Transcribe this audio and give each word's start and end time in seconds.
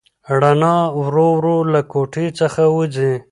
رڼا 0.41 0.77
ورو 1.01 1.27
ورو 1.37 1.57
له 1.73 1.81
کوټې 1.91 2.25
څخه 2.39 2.61
وځي. 2.75 3.13